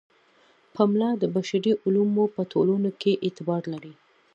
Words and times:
پملا 0.75 1.11
د 1.21 1.23
بشري 1.35 1.73
علومو 1.83 2.25
په 2.35 2.41
ټولنو 2.51 2.89
کې 3.01 3.11
اعتبار 3.25 3.61
لري. 3.73 3.93